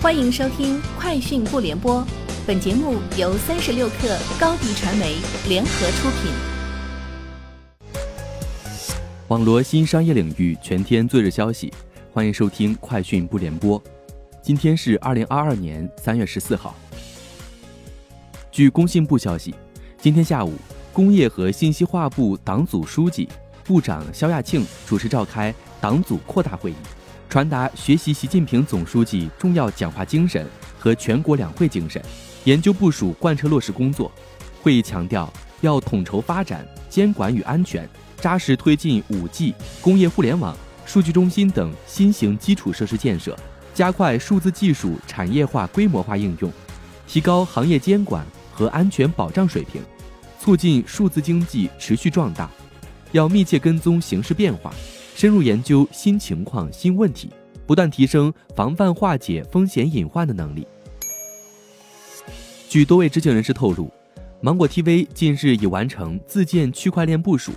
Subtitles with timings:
[0.00, 2.00] 欢迎收听《快讯不联播》，
[2.46, 5.16] 本节目由三十六克高低传媒
[5.48, 6.30] 联合出品。
[9.26, 11.72] 网罗新商业领域全天最热消息，
[12.12, 13.82] 欢迎收听《快讯不联播》。
[14.40, 16.76] 今天是二零二二年三月十四号。
[18.52, 19.52] 据工信部消息，
[20.00, 20.54] 今天下午，
[20.92, 23.28] 工业和信息化部党组书记、
[23.64, 26.76] 部长肖亚庆主持召开党组扩大会议。
[27.28, 30.46] 传达学习习近平总书记重要讲话精神
[30.78, 32.02] 和全国两会精神，
[32.44, 34.10] 研究部署贯彻落实工作。
[34.62, 37.86] 会议强调，要统筹发展、监管与安全，
[38.16, 43.36] 扎实推进五 G、工业互联网、数据中心等新型基础设施建设，
[43.74, 46.50] 加快数字技术产业化规模化应用，
[47.06, 49.82] 提高行业监管和安全保障水平，
[50.40, 52.50] 促进数字经济持续壮大。
[53.12, 54.72] 要密切跟踪形势变化。
[55.18, 57.28] 深入研究新情况、新问题，
[57.66, 60.64] 不断提升防范化解风险隐患的能力。
[62.68, 63.90] 据多位知情人士透露，
[64.40, 67.50] 芒果 TV 近日已完成自建区块链部署，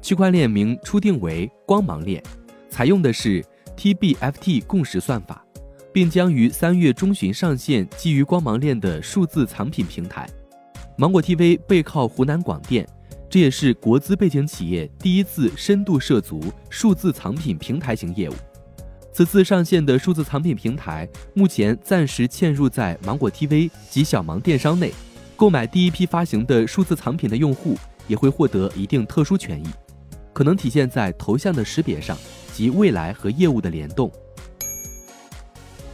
[0.00, 2.22] 区块链名初定为光芒链，
[2.70, 3.44] 采用的是
[3.76, 5.44] TBFT 共识算法，
[5.92, 10.26] 并将于三月中旬上线基于光芒链的数字藏品平台。
[10.96, 12.88] 芒果 TV 背靠湖南广电。
[13.32, 18.34] 这也是国资背景企业第一次深度涉足数字藏品平台型业务。
[19.10, 24.92] 此次上线的数字藏品平台，目前暂时嵌入在芒果 TV 及小芒电商内。
[25.34, 27.74] 购买第一批发行的数字藏品的用户，
[28.06, 29.68] 也会获得一定特殊权益，
[30.34, 32.14] 可能体现在头像的识别上
[32.52, 34.12] 及未来和业务的联动。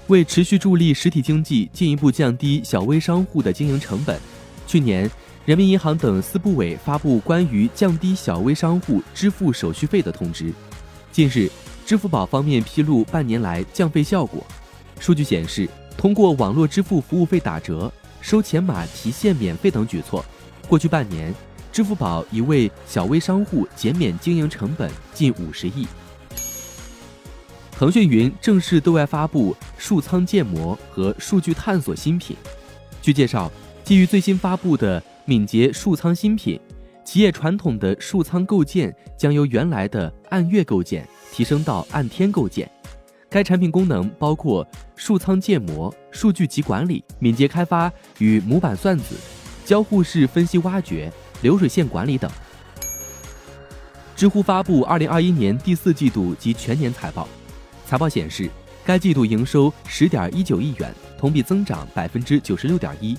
[0.08, 4.18] 为持续助力实体经济，进一步降低小微商户的经营成本，
[4.66, 5.08] 去年。
[5.48, 10.52] 人民银行等四部委发布关于降低小微商户支付手续费的通知。
[11.10, 11.50] 近日，
[11.86, 14.44] 支付宝方面披露半年来降费效果。
[15.00, 20.22] 数据显示，通过网络支付服务费打折、收钱码提现免费等举措，
[20.68, 21.34] 过去半年，
[21.72, 25.86] 支付宝已为小微商户减免经营成本近五十亿。
[27.72, 32.36] 腾讯云正式对外发布数仓建模和数据探索新品。
[33.00, 33.50] 据介绍，
[33.82, 35.02] 基于最新发布的。
[35.28, 36.58] 敏捷数仓新品，
[37.04, 42.66] 企业传统的数仓构建将由原来的按月构建提升到按天构建。
[43.28, 49.16] 该产品功能包括数仓建模、数据集管理、敏捷开发与模板算子、
[49.66, 51.12] 交互式分析挖掘、
[51.42, 52.30] 流水线管理等。
[54.16, 57.28] 知乎发布二零二一年第四季度及全年财报，
[57.84, 58.48] 财报显示，
[58.82, 63.14] 该季度营收十点一九亿元，同比增长百分之九十六点一。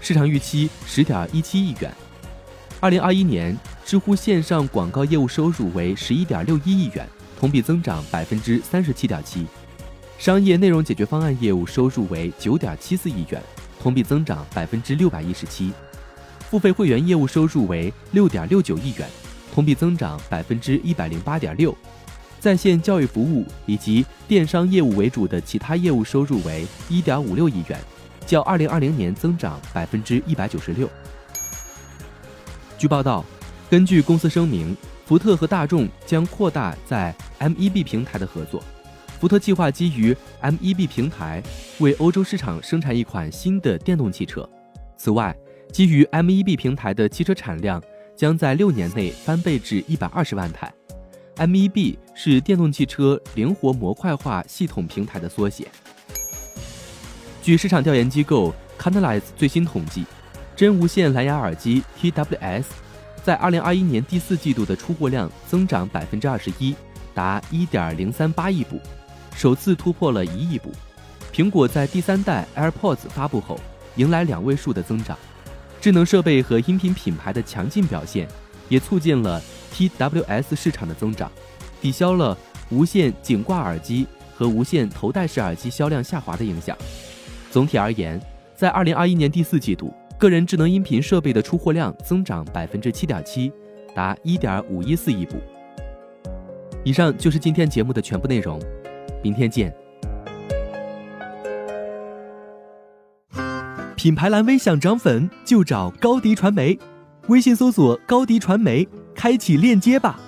[0.00, 1.92] 市场预期十点一七亿元。
[2.80, 9.46] 二零二一年，知乎线上广告业务收入为十一点六一亿元，同比增长百分之三十七点七。
[10.18, 13.42] 商业内容解决方案业务收入为九点七四亿元，
[13.80, 15.72] 同比增长百分之六百一十七。
[16.50, 19.08] 付费会员业务收入为六点六九亿元，
[19.54, 21.76] 同比增长百分之一百零八点六。
[22.38, 27.78] 在线教育服务以及电商业务为主的其他业务收入为一点五六亿元。
[28.26, 30.88] 较二零二零年增长百分之一百九十六。
[32.78, 33.24] 据报道，
[33.70, 38.62] 根据公司声明，福特和大众将扩大在 MEB 平台的合作。
[39.20, 41.40] 福特计划基于 MEB 平台
[41.78, 44.48] 为欧洲市场生产一款新的电动汽车。
[44.96, 45.32] 此外，
[45.70, 47.80] 基于 MEB 平台的汽车产量
[48.16, 50.72] 将在六年内翻倍至一百二十万台。
[51.36, 55.68] MEB 是电动汽车灵活模块化系统平台的缩写。
[57.42, 60.04] 据市场调研机构 Canalys 最新统计，
[60.54, 62.66] 真无线蓝牙耳机 TWS
[63.24, 66.72] 在2021年第四季度的出货量增长百分之二十一，
[67.12, 68.80] 达1.038亿部，
[69.34, 70.70] 首次突破了一亿部。
[71.32, 73.58] 苹果在第三代 AirPods 发布后，
[73.96, 75.18] 迎来两位数的增长。
[75.80, 78.28] 智能设备和音频品牌的强劲表现，
[78.68, 79.42] 也促进了
[79.74, 81.28] TWS 市场的增长，
[81.80, 82.38] 抵消了
[82.70, 86.76] 无线颈挂耳机和无线头戴式耳机销量下滑的影响。
[87.52, 88.18] 总体而言，
[88.56, 93.52] 在二零二一年第四季度，个人智能音频设备的出货量增长百分之七点七，
[93.94, 95.36] 达一点五一四亿部。
[96.82, 98.58] 以上就是今天节目的全部内容，
[99.22, 99.70] 明天见。
[103.96, 106.78] 品牌蓝 V 想涨粉就找高迪传媒，
[107.28, 110.18] 微信搜索高迪传媒，开启链接吧。